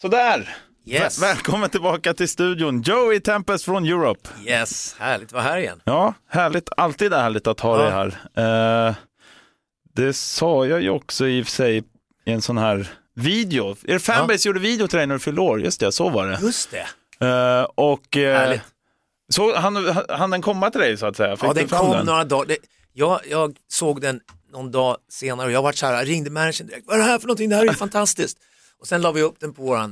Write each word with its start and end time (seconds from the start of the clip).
Sådär! 0.00 0.56
Yes. 0.86 1.22
Väl- 1.22 1.28
Välkommen 1.34 1.70
tillbaka 1.70 2.14
till 2.14 2.28
studion. 2.28 2.82
Joey 2.82 3.20
Tempest 3.20 3.64
från 3.64 3.84
Europe. 3.86 4.28
Yes, 4.46 4.96
härligt 4.98 5.26
att 5.26 5.32
vara 5.32 5.42
här 5.42 5.58
igen. 5.58 5.80
Ja, 5.84 6.14
härligt. 6.28 6.68
Alltid 6.76 7.12
härligt 7.12 7.46
att 7.46 7.60
ha 7.60 7.76
Ja. 7.76 7.82
dig 7.82 7.92
här. 8.34 8.88
Eh, 8.88 8.94
det 9.94 10.12
sa 10.12 10.66
jag 10.66 10.82
ju 10.82 10.90
också 10.90 11.26
i 11.28 11.42
och 11.42 11.46
för 11.46 11.52
sig 11.52 11.78
i 12.24 12.32
en 12.32 12.42
sån 12.42 12.58
här 12.58 12.88
video. 13.14 13.76
Er 13.84 13.98
fanbase 13.98 14.48
gjorde 14.48 14.60
video 14.60 14.86
till 14.88 14.96
dig 14.98 15.06
när 15.06 15.14
du 15.14 15.18
fyllde 15.18 15.40
år. 15.40 15.60
Just 15.60 15.80
det, 15.80 15.92
så 15.92 16.08
var 16.08 16.26
det. 16.26 16.38
Just 16.42 16.70
det, 16.70 16.86
Eh, 17.26 17.62
och 17.74 18.16
eh, 18.16 18.38
härligt. 18.38 18.62
så 19.28 19.56
han, 19.56 19.76
han 20.08 20.30
den 20.30 20.42
komma 20.42 20.70
till 20.70 20.80
dig 20.80 20.96
så 20.96 21.06
att 21.06 21.16
säga? 21.16 21.36
Fick 21.36 21.44
Ja, 21.48 21.52
den 21.52 21.68
kom 21.68 22.06
några 22.06 22.24
dagar. 22.24 22.46
Det, 22.46 22.56
jag, 22.92 23.20
jag 23.30 23.56
såg 23.68 24.00
den 24.00 24.20
någon 24.52 24.70
dag 24.70 24.96
senare 25.08 25.46
och 25.46 25.52
jag 25.52 25.62
var 25.62 25.72
så 25.72 25.86
här, 25.86 25.94
jag 25.94 26.08
ringde 26.08 26.30
managern 26.30 26.66
direkt. 26.66 26.86
Vad 26.86 26.94
är 26.96 26.98
det 26.98 27.04
här 27.04 27.18
för 27.18 27.26
någonting? 27.26 27.48
Det 27.50 27.56
här 27.56 27.62
är 27.62 27.66
ju 27.68 27.74
fantastiskt. 27.86 28.38
Och 28.80 28.86
sen 28.86 29.02
la 29.02 29.12
vi 29.12 29.22
upp 29.22 29.40
den 29.40 29.52
på 29.52 29.62
vår 29.62 29.76
eh, 29.76 29.84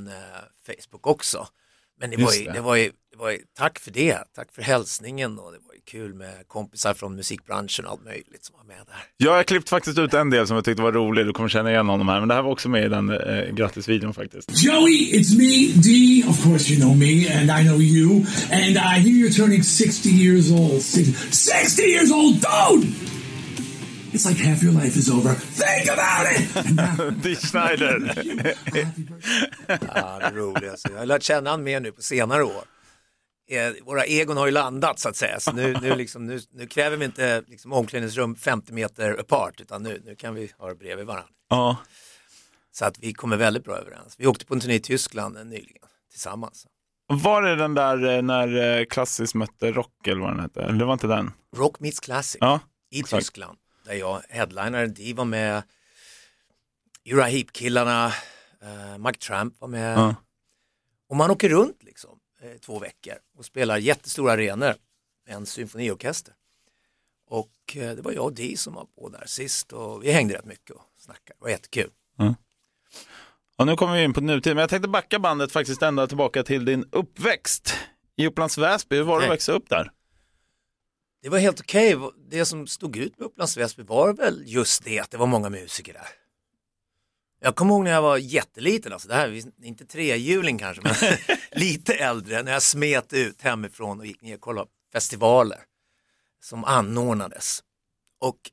Facebook 0.67 1.07
också. 1.07 1.47
Men 2.01 2.11
det 2.11 2.17
var, 2.17 2.33
ju, 2.33 2.45
det. 2.45 2.53
det. 2.53 2.61
var 2.61 2.77
ju, 2.77 2.91
det 3.11 3.17
var 3.19 3.31
ju, 3.31 3.39
tack 3.59 3.79
för 3.79 3.91
det, 3.91 4.19
tack 4.35 4.53
för 4.53 4.63
hälsningen 4.63 5.39
och 5.39 5.53
det 5.53 5.59
var 5.67 5.75
ju 5.75 5.81
kul 5.85 6.15
med 6.15 6.49
kompisar 6.49 6.95
från 6.95 7.17
musikbranschen 7.17 7.85
och 7.85 7.91
allt 7.91 8.05
möjligt 8.05 8.45
som 8.45 8.57
var 8.57 8.65
med 8.65 8.77
där. 8.87 8.97
Ja, 9.17 9.27
jag 9.27 9.33
har 9.37 9.43
klippt 9.43 9.69
faktiskt 9.69 9.99
ut 9.99 10.15
en 10.15 10.31
del 10.31 10.47
som 10.47 10.55
jag 10.55 10.65
tyckte 10.65 10.83
var 10.83 10.93
rolig. 10.93 11.27
Du 11.27 11.33
kommer 11.33 11.49
känna 11.49 11.71
igen 11.71 11.89
honom 11.89 12.09
här. 12.09 12.21
Men 12.21 12.29
det 12.29 12.35
här 12.35 12.43
var 12.43 12.51
också 12.51 12.69
med 12.69 12.85
i 12.85 12.89
den 12.89 13.11
eh, 13.11 13.55
grattisvideon 13.55 14.15
faktiskt. 14.15 14.65
Joey, 14.65 15.13
it's 15.13 15.39
me, 15.39 15.83
D. 15.83 16.25
Of 16.29 16.45
course, 16.45 16.73
you 16.73 16.83
know 16.83 16.97
me, 16.97 17.29
and 17.41 17.61
I 17.61 17.69
know 17.69 17.81
you. 17.81 18.11
And 18.53 18.77
I 18.77 19.01
hear 19.01 19.29
you're 19.29 19.37
turning 19.37 19.63
60 19.63 20.09
years 20.09 20.51
old. 20.51 20.83
Six- 20.83 21.31
60 21.31 21.83
years 21.83 22.11
old, 22.13 22.35
dude! 22.41 23.14
It's 24.15 24.29
like 24.29 24.45
half 24.45 24.63
your 24.63 24.73
life 24.73 24.99
is 24.99 25.11
over. 25.11 25.35
Think 25.35 25.91
about 25.91 26.27
it! 26.37 27.23
Dee 27.23 27.37
Schneider. 27.37 28.15
Ja, 29.69 30.19
det 30.19 30.25
är 30.27 30.33
roligt. 30.33 30.71
Alltså. 30.71 30.89
Jag 30.93 30.99
har 30.99 31.07
lärt 31.07 31.23
känna 31.23 31.51
han 31.51 31.63
mer 31.63 31.81
nu 31.81 31.93
på 31.93 32.03
senare 32.03 32.45
år. 32.45 32.65
Eh, 33.51 33.73
Våra 33.85 34.05
egon 34.05 34.37
har 34.37 34.47
ju 34.47 34.53
landat 34.53 34.99
så 34.99 35.09
att 35.09 35.17
säga. 35.17 35.41
Så 35.41 35.53
nu, 35.53 35.77
nu, 35.83 35.95
liksom, 35.97 36.27
nu, 36.27 36.41
nu 36.53 36.67
kräver 36.67 36.97
vi 36.97 37.05
inte 37.05 37.43
liksom, 37.47 37.73
omklädningsrum 37.73 38.35
50 38.37 38.73
meter 38.73 39.17
apart 39.21 39.61
utan 39.61 39.83
nu, 39.83 40.03
nu 40.05 40.15
kan 40.17 40.35
vi 40.35 40.53
ha 40.59 40.69
det 40.69 40.75
bredvid 40.75 41.07
varandra. 41.07 41.31
ja. 41.51 41.77
Så 42.73 42.85
att 42.85 42.99
vi 42.99 43.13
kommer 43.13 43.37
väldigt 43.37 43.65
bra 43.65 43.77
överens. 43.77 44.15
Vi 44.19 44.27
åkte 44.27 44.47
på 44.47 44.55
en 44.55 44.61
turné 44.61 44.75
i 44.75 44.81
Tyskland 44.81 45.37
eh, 45.37 45.45
nyligen 45.45 45.83
tillsammans. 46.11 46.67
Var 47.07 47.43
det 47.43 47.57
den 47.57 47.75
där 47.75 48.17
eh, 48.17 48.23
när 48.23 48.85
Klassisk 48.85 49.35
mötte 49.35 49.73
Rock 49.73 50.07
eller 50.07 50.21
vad 50.21 50.31
den 50.31 50.41
hette? 50.41 50.63
Eller 50.63 50.79
det 50.79 50.85
var 50.85 50.93
inte 50.93 51.07
den? 51.07 51.31
Rock 51.57 51.81
Meets 51.81 52.01
Classic 52.01 52.39
Ja, 52.41 52.61
i 52.91 53.01
exakt. 53.01 53.21
Tyskland 53.21 53.59
där 53.85 53.95
jag 53.95 54.23
headlinade. 54.29 54.87
De 54.87 55.13
var 55.13 55.25
med, 55.25 55.63
Uriah 57.05 57.29
Heep-killarna, 57.29 58.13
uh, 58.63 58.99
Mike 58.99 59.19
Tramp 59.19 59.61
var 59.61 59.69
med. 59.69 59.99
Ja. 59.99 60.15
Och 61.09 61.17
man 61.17 61.31
åker 61.31 61.49
runt 61.49 61.83
liksom 61.83 62.19
eh, 62.41 62.59
två 62.61 62.79
veckor 62.79 63.15
och 63.39 63.45
spelar 63.45 63.79
jättestora 63.79 64.33
arenor 64.33 64.75
med 65.27 65.37
en 65.37 65.47
symfoniorkester. 65.47 66.35
Och 67.27 67.77
eh, 67.77 67.97
det 67.97 68.03
var 68.03 68.13
jag 68.13 68.25
och 68.25 68.33
Dee 68.33 68.57
som 68.57 68.75
var 68.75 68.85
på 68.85 69.09
där 69.09 69.27
sist 69.27 69.73
och 69.73 70.05
vi 70.05 70.13
hängde 70.13 70.35
rätt 70.35 70.45
mycket 70.45 70.71
och 70.71 70.83
snackade. 70.99 71.37
Det 71.39 71.43
var 71.43 71.51
jättekul. 71.51 71.91
Och 73.57 73.67
nu 73.67 73.77
kommer 73.77 73.95
vi 73.95 74.05
in 74.05 74.13
på 74.13 74.21
nutid, 74.21 74.55
men 74.55 74.61
jag 74.61 74.71
tänkte 74.71 74.89
backa 74.89 75.19
bandet 75.19 75.53
faktiskt 75.53 75.83
ända 75.83 76.07
tillbaka 76.07 76.43
till 76.43 76.65
din 76.65 76.85
uppväxt 76.93 77.75
i 78.17 78.27
Upplands 78.27 78.59
Väsby. 78.59 78.97
Hur 78.97 79.03
var 79.03 79.21
det 79.21 79.27
att 79.27 79.33
växa 79.33 79.53
upp 79.53 79.69
där? 79.69 79.91
Det 81.25 81.31
var 81.31 81.39
helt 81.39 81.61
okej. 81.61 81.99
Det 82.31 82.45
som 82.45 82.67
stod 82.67 82.97
ut 82.97 83.19
med 83.19 83.27
Upplands 83.27 83.57
Väsby 83.57 83.83
var 83.83 84.13
väl 84.13 84.43
just 84.47 84.85
det 84.85 85.01
att 85.01 85.11
det 85.11 85.17
var 85.17 85.27
många 85.27 85.51
musiker 85.51 85.93
där. 85.93 86.09
Jag 87.41 87.57
kommer 87.57 87.75
ihåg 87.75 87.85
när 87.85 87.91
jag 87.91 88.03
var 88.03 88.17
jätteliten, 88.17 88.93
alltså 88.93 89.09
det 89.09 89.15
här, 89.15 89.29
är 89.29 89.65
inte 89.65 89.87
trehjuling 89.87 90.59
kanske, 90.59 90.83
men 90.83 90.95
lite 91.53 91.95
äldre, 91.95 92.43
när 92.43 92.53
jag 92.53 92.63
smet 92.63 93.13
ut 93.13 93.43
hemifrån 93.43 94.01
och 94.01 94.07
gick 94.07 94.23
ner 94.23 94.35
och 94.35 94.41
kollade 94.41 94.71
festivaler 94.93 95.59
som 96.41 96.65
anordnades. 96.65 97.65
Och 98.19 98.51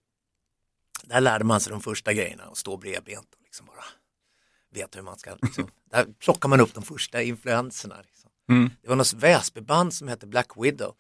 där 1.04 1.22
lärde 1.22 1.46
man 1.46 1.60
sig 1.60 1.72
de 1.72 1.82
första 1.82 2.14
grejerna 2.14 2.48
och 2.48 2.58
stå 2.58 2.78
bredbent 2.78 3.34
och 3.34 3.42
liksom 3.44 3.66
bara 3.66 3.86
veta 4.74 5.00
hur 5.00 5.04
man 5.04 5.20
ska, 5.20 5.36
liksom, 5.42 5.68
där 5.92 6.06
plockar 6.20 6.50
man 6.50 6.60
upp 6.60 6.74
de 6.74 6.84
första 6.84 7.22
influenserna. 7.22 7.96
Liksom. 8.06 8.30
Mm. 8.50 8.70
Det 8.82 8.90
var 8.90 8.96
något 8.96 9.14
Väsbyband 9.14 9.94
som 9.94 10.08
hette 10.08 10.28
Black 10.28 10.52
Widow 10.58 10.96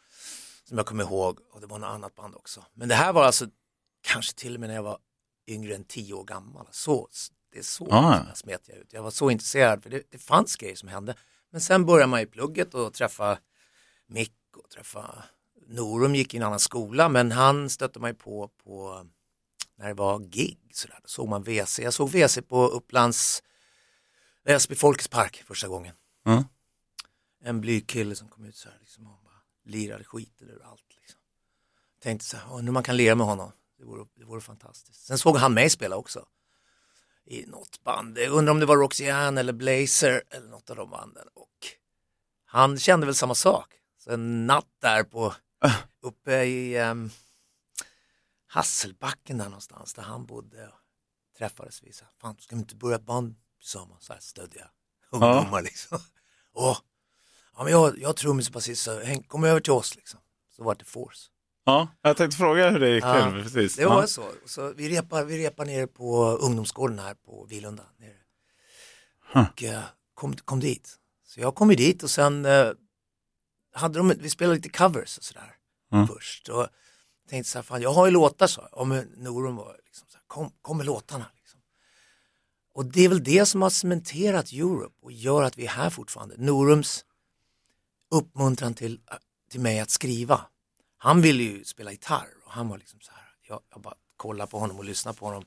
som 0.71 0.77
jag 0.77 0.87
kommer 0.87 1.03
ihåg 1.03 1.39
och 1.51 1.61
det 1.61 1.67
var 1.67 1.79
något 1.79 1.87
annat 1.89 2.15
band 2.15 2.35
också. 2.35 2.65
Men 2.73 2.89
det 2.89 2.95
här 2.95 3.13
var 3.13 3.23
alltså 3.23 3.47
kanske 4.01 4.33
till 4.33 4.53
och 4.53 4.59
med 4.59 4.69
när 4.69 4.75
jag 4.75 4.83
var 4.83 4.97
yngre 5.47 5.75
än 5.75 5.83
tio 5.83 6.13
år 6.13 6.23
gammal. 6.23 6.67
Så, 6.71 7.09
det 7.51 7.59
är 7.59 7.63
så 7.63 7.87
Ah. 7.91 8.17
som 8.17 8.27
jag 8.27 8.37
smet 8.37 8.61
jag 8.67 8.77
ut. 8.77 8.93
Jag 8.93 9.03
var 9.03 9.11
så 9.11 9.29
intresserad 9.31 9.83
för 9.83 9.89
det, 9.89 10.03
det 10.11 10.17
fanns 10.17 10.55
grejer 10.55 10.75
som 10.75 10.89
hände. 10.89 11.15
Men 11.49 11.61
sen 11.61 11.85
började 11.85 12.09
man 12.09 12.19
i 12.19 12.25
plugget 12.25 12.73
och 12.73 12.93
träffa 12.93 13.37
Mick 14.07 14.33
och 14.57 14.69
träffa 14.69 15.23
Norum 15.67 16.15
gick 16.15 16.33
i 16.33 16.37
en 16.37 16.43
annan 16.43 16.59
skola 16.59 17.09
men 17.09 17.31
han 17.31 17.69
stötte 17.69 17.99
mig 17.99 18.13
på, 18.13 18.47
på 18.63 19.05
när 19.75 19.87
det 19.87 19.93
var 19.93 20.19
gig. 20.19 20.59
Sådär. 20.73 20.99
Då 21.01 21.07
såg 21.07 21.27
man 21.27 21.43
WC. 21.43 21.79
Jag 21.79 21.93
såg 21.93 22.09
WC 22.09 22.37
på 22.47 22.67
Upplands 22.67 23.43
Väsby 24.43 24.75
Folkets 24.75 25.07
Park 25.07 25.43
första 25.47 25.67
gången. 25.67 25.95
Ja. 26.23 26.43
En 27.43 27.61
blyg 27.61 27.87
kille 27.87 28.15
som 28.15 28.27
kom 28.27 28.45
ut 28.45 28.55
så 28.55 28.69
här 28.69 28.77
liksom, 28.79 29.07
och 29.07 29.30
lirade 29.63 30.03
skiten 30.03 30.49
ur 30.49 30.61
allt. 30.65 30.95
Liksom. 31.01 31.19
Tänkte 31.99 32.25
så 32.25 32.37
här, 32.37 32.45
"Åh, 32.51 32.61
nu 32.63 32.71
man 32.71 32.83
kan 32.83 32.97
lira 32.97 33.15
med 33.15 33.27
honom, 33.27 33.51
det 33.77 33.85
vore, 33.85 34.05
det 34.15 34.25
vore 34.25 34.41
fantastiskt. 34.41 35.05
Sen 35.05 35.17
såg 35.17 35.37
han 35.37 35.53
mig 35.53 35.69
spela 35.69 35.95
också 35.95 36.25
i 37.25 37.45
något 37.45 37.83
band. 37.83 38.17
Jag 38.17 38.31
undrar 38.31 38.51
om 38.51 38.59
det 38.59 38.65
var 38.65 38.77
Roxanne 38.77 39.39
eller 39.39 39.53
Blazer 39.53 40.23
eller 40.29 40.47
något 40.47 40.69
av 40.69 40.75
de 40.75 40.89
banden. 40.89 41.27
Och 41.33 41.67
han 42.45 42.79
kände 42.79 43.05
väl 43.05 43.15
samma 43.15 43.35
sak. 43.35 43.73
Så 43.97 44.11
en 44.11 44.47
natt 44.47 44.67
där 44.79 45.03
på, 45.03 45.35
uppe 46.01 46.43
i 46.43 46.79
um, 46.81 47.09
Hasselbacken 48.47 49.37
där 49.37 49.45
någonstans 49.45 49.93
där 49.93 50.03
han 50.03 50.25
bodde 50.25 50.67
och 50.67 50.79
träffades 51.37 51.83
vi. 51.83 51.93
Så 51.93 52.05
Fan, 52.21 52.37
ska 52.39 52.55
vi 52.55 52.59
inte 52.61 52.75
börja 52.75 52.95
ett 52.95 53.05
band 53.05 53.35
tillsammans? 53.59 54.05
Så 54.05 54.13
här 54.13 54.19
stöddiga 54.19 54.71
ungdomar 55.09 55.61
liksom. 55.61 55.99
Och, 56.53 56.77
ja, 57.57 57.63
men 57.63 57.71
jag, 57.71 57.99
jag 57.99 58.09
har 58.09 58.13
trummis 58.13 58.47
och 58.47 58.53
basist, 58.53 58.83
så 58.83 58.99
häng, 58.99 59.23
kom 59.23 59.43
över 59.43 59.59
till 59.59 59.73
oss 59.73 59.95
liksom. 59.95 60.19
Så 60.55 60.63
var 60.63 60.75
det 60.75 60.85
Force. 60.85 61.27
Ja, 61.65 61.87
jag 62.01 62.17
tänkte 62.17 62.37
fråga 62.37 62.69
hur 62.69 62.79
det 62.79 62.89
gick 62.89 63.03
Ja, 63.03 63.31
till. 63.31 63.43
Precis. 63.43 63.75
Det 63.75 63.85
var 63.85 64.01
ja. 64.01 64.07
så. 64.07 64.23
så 64.45 64.73
vi, 64.73 64.89
repar, 64.97 65.23
vi 65.23 65.47
repar 65.47 65.65
nere 65.65 65.87
på 65.87 66.25
ungdomsgården 66.31 66.99
här 66.99 67.13
på 67.13 67.45
Vilunda. 67.49 67.83
Nere. 67.99 68.13
Huh. 69.33 69.45
Och 69.49 69.63
eh, 69.63 69.83
kom, 70.13 70.33
kom 70.35 70.59
dit. 70.59 70.97
Så 71.25 71.39
jag 71.41 71.55
kom 71.55 71.69
ju 71.69 71.75
dit 71.75 72.03
och 72.03 72.09
sen 72.09 72.45
eh, 72.45 72.71
hade 73.73 73.99
de, 73.99 74.13
vi 74.19 74.29
spelade 74.29 74.55
lite 74.55 74.69
covers 74.69 75.17
och 75.17 75.23
sådär 75.23 75.55
Mm. 75.93 76.07
först. 76.07 76.49
Och 76.49 76.67
tänkte 77.29 77.51
så 77.51 77.57
här, 77.57 77.63
fan 77.63 77.81
jag 77.81 77.93
har 77.93 78.05
ju 78.05 78.11
låtar 78.11 78.47
så. 78.47 78.67
Ja 78.71 78.83
men 78.83 79.03
Norum 79.17 79.55
var 79.55 79.77
liksom 79.85 80.07
så 80.09 80.17
här, 80.17 80.23
kom, 80.27 80.51
kom 80.61 80.77
med 80.77 80.85
låtarna. 80.85 81.25
Liksom. 81.35 81.59
Och 82.73 82.85
det 82.85 83.05
är 83.05 83.09
väl 83.09 83.23
det 83.23 83.45
som 83.45 83.61
har 83.61 83.69
cementerat 83.69 84.51
Europe 84.51 84.95
och 85.01 85.11
gör 85.11 85.43
att 85.43 85.57
vi 85.57 85.65
är 85.65 85.69
här 85.69 85.89
fortfarande. 85.89 86.35
Norums 86.37 87.05
uppmuntran 88.11 88.73
till, 88.73 89.01
äh, 89.11 89.17
till 89.51 89.59
mig 89.61 89.79
att 89.79 89.89
skriva. 89.89 90.41
Han 90.97 91.21
ville 91.21 91.43
ju 91.43 91.63
spela 91.63 91.91
gitarr 91.91 92.27
och 92.45 92.51
han 92.51 92.69
var 92.69 92.77
liksom 92.77 92.99
så 92.99 93.11
här, 93.11 93.35
jag, 93.47 93.59
jag 93.71 93.81
bara 93.81 93.95
kollade 94.17 94.51
på 94.51 94.59
honom 94.59 94.77
och 94.77 94.85
lyssnade 94.85 95.17
på 95.17 95.25
honom. 95.25 95.45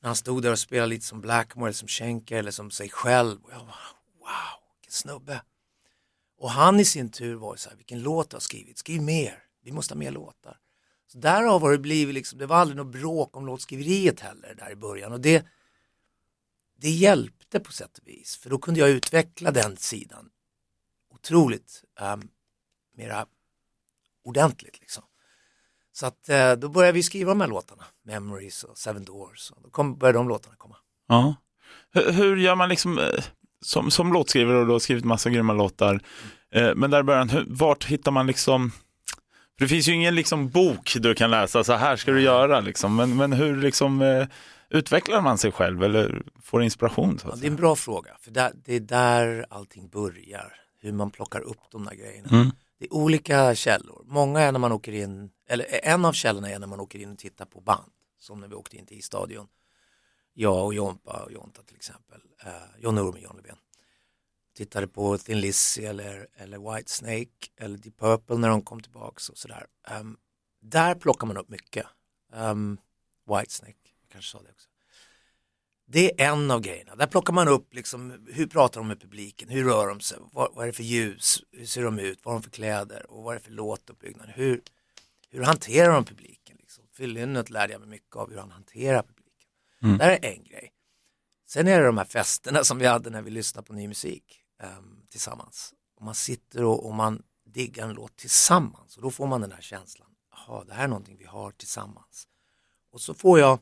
När 0.00 0.08
han 0.08 0.16
stod 0.16 0.42
där 0.42 0.52
och 0.52 0.58
spelade 0.58 0.86
lite 0.86 1.06
som 1.06 1.20
Blackmore 1.20 1.68
eller 1.68 1.76
som 1.76 1.88
Schenker 1.88 2.36
eller 2.36 2.50
som 2.50 2.70
sig 2.70 2.88
själv. 2.88 3.44
Och 3.44 3.52
jag 3.52 3.60
bara, 3.60 3.76
wow, 4.18 4.60
vilken 4.80 4.92
snubbe. 4.92 5.42
Och 6.38 6.50
han 6.50 6.80
i 6.80 6.84
sin 6.84 7.10
tur 7.10 7.34
var 7.34 7.54
ju 7.54 7.58
så 7.58 7.70
här, 7.70 7.76
vilken 7.76 8.02
låt 8.02 8.30
du 8.30 8.36
har 8.36 8.40
skrivit, 8.40 8.78
skriv 8.78 9.02
mer, 9.02 9.42
vi 9.62 9.72
måste 9.72 9.94
ha 9.94 9.98
mer 9.98 10.10
låtar. 10.10 10.58
Så 11.06 11.18
därav 11.18 11.60
har 11.60 11.72
det 11.72 11.78
blivit 11.78 12.14
liksom, 12.14 12.38
det 12.38 12.46
var 12.46 12.56
aldrig 12.56 12.76
något 12.76 12.92
bråk 12.92 13.36
om 13.36 13.46
låtskriveriet 13.46 14.20
heller 14.20 14.54
där 14.54 14.70
i 14.70 14.76
början 14.76 15.12
och 15.12 15.20
det, 15.20 15.46
det 16.76 16.90
hjälpte 16.90 17.60
på 17.60 17.72
sätt 17.72 17.98
och 17.98 18.08
vis 18.08 18.36
för 18.36 18.50
då 18.50 18.58
kunde 18.58 18.80
jag 18.80 18.90
utveckla 18.90 19.50
den 19.50 19.76
sidan 19.76 20.30
otroligt 21.14 21.84
um, 22.00 22.28
mera 22.96 23.26
ordentligt 24.24 24.80
liksom. 24.80 25.02
Så 25.92 26.06
att 26.06 26.28
eh, 26.28 26.52
då 26.52 26.68
började 26.68 26.92
vi 26.92 27.02
skriva 27.02 27.30
de 27.30 27.40
här 27.40 27.48
låtarna, 27.48 27.84
Memories 28.04 28.64
och 28.64 28.78
Seven 28.78 29.04
Doors 29.04 29.50
och 29.50 29.62
då 29.62 29.70
kom, 29.70 29.98
började 29.98 30.18
de 30.18 30.28
låtarna 30.28 30.56
komma. 30.56 30.76
Ja. 31.08 31.34
Hur, 31.92 32.12
hur 32.12 32.36
gör 32.36 32.54
man 32.54 32.68
liksom, 32.68 32.98
eh, 32.98 33.24
som, 33.60 33.90
som 33.90 34.12
låtskrivare 34.12 34.56
och 34.58 34.66
du 34.66 34.72
har 34.72 34.78
skrivit 34.78 35.04
massa 35.04 35.30
grymma 35.30 35.52
låtar, 35.52 36.00
eh, 36.54 36.74
men 36.74 36.90
där 36.90 37.00
i 37.00 37.02
början, 37.02 37.28
hur, 37.28 37.44
vart 37.48 37.84
hittar 37.84 38.10
man 38.10 38.26
liksom, 38.26 38.70
för 39.58 39.64
det 39.64 39.68
finns 39.68 39.88
ju 39.88 39.92
ingen 39.92 40.14
liksom 40.14 40.48
bok 40.48 40.96
du 41.00 41.14
kan 41.14 41.30
läsa, 41.30 41.64
så 41.64 41.72
här 41.72 41.96
ska 41.96 42.12
du 42.12 42.20
göra 42.20 42.60
liksom, 42.60 42.96
men, 42.96 43.16
men 43.16 43.32
hur 43.32 43.56
liksom 43.56 44.02
eh, 44.02 44.26
utvecklar 44.70 45.20
man 45.20 45.38
sig 45.38 45.52
själv 45.52 45.82
eller 45.82 46.22
får 46.42 46.62
inspiration? 46.62 47.18
Så 47.18 47.28
Ja, 47.28 47.32
att 47.34 47.40
det 47.40 47.46
är 47.46 47.50
en 47.50 47.56
bra 47.56 47.76
fråga, 47.76 48.16
för 48.20 48.30
där, 48.30 48.52
det 48.64 48.74
är 48.74 48.80
där 48.80 49.46
allting 49.50 49.88
börjar, 49.88 50.54
hur 50.80 50.92
man 50.92 51.10
plockar 51.10 51.40
upp 51.40 51.70
de 51.70 51.84
där 51.84 51.94
grejerna. 51.94 52.28
Mm. 52.32 52.50
Det 52.78 52.84
är 52.84 52.94
olika 52.94 53.54
källor. 53.54 54.02
Många 54.06 54.40
är 54.40 54.52
när 54.52 54.58
man 54.58 54.72
åker 54.72 54.92
in, 54.92 55.30
eller 55.48 55.84
en 55.84 56.04
av 56.04 56.12
källorna 56.12 56.50
är 56.50 56.58
när 56.58 56.66
man 56.66 56.80
åker 56.80 56.98
in 56.98 57.12
och 57.12 57.18
tittar 57.18 57.44
på 57.44 57.60
band. 57.60 57.92
Som 58.18 58.40
när 58.40 58.48
vi 58.48 58.54
åkte 58.54 58.76
in 58.76 58.86
till 58.86 59.02
stadion. 59.02 59.48
Jag 60.34 60.64
och 60.64 60.74
Jompa 60.74 61.22
och 61.24 61.32
Jonta 61.32 61.62
till 61.62 61.76
exempel. 61.76 62.20
Eh, 62.44 62.52
John 62.78 62.94
Norum 62.94 63.14
och 63.14 63.20
John 63.20 63.36
Levén. 63.36 63.56
tittade 64.56 64.88
på 64.88 65.18
Thin 65.18 65.40
Lizzy 65.40 65.84
eller, 65.84 66.28
eller 66.34 66.74
White 66.74 66.90
Snake 66.92 67.50
eller 67.56 67.78
Deep 67.78 67.98
Purple 67.98 68.36
när 68.36 68.48
de 68.48 68.62
kom 68.62 68.80
tillbaks 68.80 69.28
och 69.28 69.38
sådär. 69.38 69.66
Um, 70.00 70.16
där 70.60 70.94
plockar 70.94 71.26
man 71.26 71.36
upp 71.36 71.48
mycket. 71.48 71.86
Um, 72.32 72.78
White 73.26 73.52
Snake, 73.52 73.78
jag 74.02 74.10
kanske 74.12 74.30
sa 74.30 74.42
det 74.42 74.50
också. 74.50 74.69
Det 75.92 76.22
är 76.22 76.32
en 76.32 76.50
av 76.50 76.60
grejerna. 76.60 76.96
Där 76.96 77.06
plockar 77.06 77.32
man 77.32 77.48
upp 77.48 77.74
liksom, 77.74 78.26
hur 78.32 78.46
pratar 78.46 78.80
de 78.80 78.88
med 78.88 79.00
publiken, 79.00 79.48
hur 79.48 79.64
rör 79.64 79.88
de 79.88 80.00
sig, 80.00 80.18
vad, 80.32 80.54
vad 80.54 80.62
är 80.62 80.66
det 80.66 80.72
för 80.72 80.82
ljus, 80.82 81.42
hur 81.52 81.66
ser 81.66 81.82
de 81.82 81.98
ut, 81.98 82.18
vad 82.22 82.34
har 82.34 82.40
de 82.40 82.42
för 82.42 82.50
kläder 82.50 83.10
och 83.10 83.22
vad 83.22 83.34
är 83.34 83.38
det 83.38 83.44
för 83.44 83.52
låtuppbyggnad, 83.52 84.28
hur, 84.34 84.62
hur 85.30 85.42
hanterar 85.42 85.92
de 85.92 86.04
publiken? 86.04 86.56
Liksom. 86.60 86.84
Fyllynnet 86.92 87.50
lärde 87.50 87.72
jag 87.72 87.80
mig 87.80 87.88
mycket 87.88 88.16
av 88.16 88.30
hur 88.30 88.38
han 88.38 88.50
hanterar 88.50 89.02
publiken. 89.02 89.48
Mm. 89.82 89.98
Det 89.98 90.04
här 90.04 90.10
är 90.10 90.24
en 90.24 90.44
grej. 90.44 90.72
Sen 91.46 91.68
är 91.68 91.80
det 91.80 91.86
de 91.86 91.98
här 91.98 92.04
festerna 92.04 92.64
som 92.64 92.78
vi 92.78 92.86
hade 92.86 93.10
när 93.10 93.22
vi 93.22 93.30
lyssnade 93.30 93.66
på 93.66 93.72
ny 93.72 93.88
musik 93.88 94.42
um, 94.62 95.06
tillsammans. 95.10 95.74
Och 95.96 96.02
man 96.02 96.14
sitter 96.14 96.64
och, 96.64 96.86
och, 96.86 96.94
man 96.94 97.22
diggar 97.44 97.88
en 97.88 97.94
låt 97.94 98.16
tillsammans 98.16 98.96
och 98.96 99.02
då 99.02 99.10
får 99.10 99.26
man 99.26 99.40
den 99.40 99.52
här 99.52 99.60
känslan. 99.60 100.08
Jaha, 100.30 100.64
det 100.64 100.74
här 100.74 100.84
är 100.84 100.88
någonting 100.88 101.16
vi 101.18 101.24
har 101.24 101.50
tillsammans. 101.50 102.28
Och 102.92 103.00
så 103.00 103.14
får 103.14 103.38
jag 103.38 103.58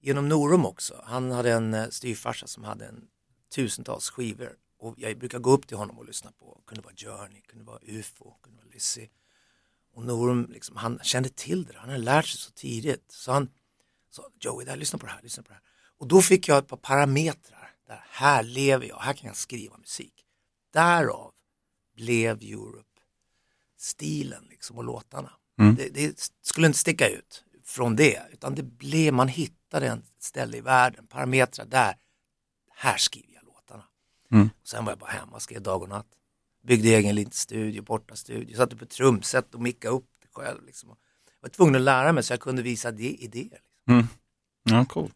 genom 0.00 0.28
Norum 0.28 0.66
också. 0.66 1.02
Han 1.04 1.30
hade 1.30 1.52
en 1.52 1.74
eh, 1.74 1.88
styvfarsa 1.88 2.46
som 2.46 2.64
hade 2.64 2.86
en 2.86 3.04
tusentals 3.54 4.10
skivor 4.10 4.56
och 4.78 4.94
jag 4.98 5.18
brukar 5.18 5.38
gå 5.38 5.50
upp 5.50 5.66
till 5.66 5.76
honom 5.76 5.98
och 5.98 6.04
lyssna 6.04 6.32
på, 6.32 6.60
kunde 6.66 6.82
vara 6.82 6.94
Journey, 6.96 7.40
kunde 7.40 7.64
vara 7.64 7.78
UFO, 7.82 8.34
kunde 8.42 8.58
vara 8.58 8.68
Lizzy. 8.72 9.08
Och 9.94 10.04
Norum, 10.04 10.46
liksom, 10.50 10.76
han 10.76 10.98
kände 11.02 11.28
till 11.28 11.64
det, 11.64 11.74
han 11.76 11.88
hade 11.88 12.02
lärt 12.02 12.26
sig 12.26 12.40
så 12.40 12.50
tidigt. 12.50 13.04
Så 13.08 13.32
han 13.32 13.50
sa, 14.10 14.30
Joey, 14.40 14.66
där, 14.66 14.76
lyssna 14.76 14.98
på 14.98 15.06
det 15.06 15.12
här, 15.12 15.22
lyssna 15.22 15.42
på 15.42 15.48
det 15.48 15.54
här. 15.54 15.62
Och 15.98 16.08
då 16.08 16.22
fick 16.22 16.48
jag 16.48 16.58
ett 16.58 16.68
par 16.68 16.76
parametrar. 16.76 17.74
Där, 17.86 18.04
här 18.08 18.42
lever 18.42 18.86
jag, 18.86 18.98
här 18.98 19.12
kan 19.12 19.26
jag 19.26 19.36
skriva 19.36 19.76
musik. 19.76 20.24
Därav 20.72 21.32
blev 21.94 22.42
Europe 22.42 22.88
stilen 23.78 24.46
liksom 24.50 24.78
och 24.78 24.84
låtarna. 24.84 25.32
Mm. 25.58 25.74
Det, 25.74 25.88
det, 25.88 26.30
skulle 26.42 26.66
inte 26.66 26.78
sticka 26.78 27.08
ut 27.08 27.44
från 27.68 27.96
det, 27.96 28.22
utan 28.32 28.54
det 28.54 28.62
blev, 28.62 29.14
man 29.14 29.28
hittade 29.28 29.86
en 29.86 30.02
ställe 30.18 30.56
i 30.56 30.60
världen, 30.60 31.06
parametrar 31.06 31.66
där, 31.66 31.94
här 32.74 32.96
skriver 32.96 33.34
jag 33.34 33.44
låtarna. 33.44 33.84
Mm. 34.30 34.50
Och 34.62 34.68
sen 34.68 34.84
var 34.84 34.92
jag 34.92 34.98
bara 34.98 35.10
hemma, 35.10 35.40
skrev 35.40 35.62
dag 35.62 35.82
och 35.82 35.88
natt. 35.88 36.06
Byggde 36.62 36.88
egen 36.88 37.14
liten 37.14 37.32
studio, 37.32 37.82
borta 37.82 38.16
studio, 38.16 38.56
satte 38.56 38.74
upp 38.74 38.82
ett 38.82 38.90
trumset 38.90 39.54
och 39.54 39.60
mickade 39.60 39.94
upp 39.94 40.08
det 40.22 40.28
själv. 40.32 40.66
Liksom. 40.66 40.88
Jag 40.88 40.96
var 41.40 41.48
tvungen 41.48 41.74
att 41.74 41.80
lära 41.80 42.12
mig 42.12 42.22
så 42.22 42.32
jag 42.32 42.40
kunde 42.40 42.62
visa 42.62 42.90
det 42.90 43.14
idéer. 43.14 43.42
Liksom. 43.42 43.94
Mm. 43.94 44.06
Ja, 44.62 44.84
coolt. 44.84 45.14